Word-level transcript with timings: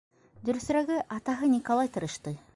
Дөрөҫөрәге, 0.47 0.97
атаһы 1.19 1.51
Николай 1.53 1.95
тырышты. 1.99 2.37